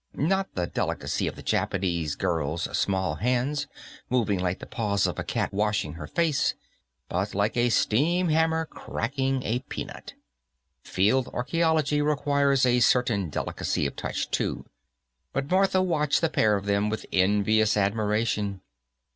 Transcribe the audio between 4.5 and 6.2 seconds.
the paws of a cat washing her